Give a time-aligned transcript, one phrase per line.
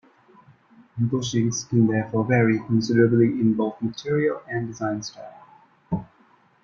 [0.99, 5.47] Bushings can therefore vary considerably in both material and design style.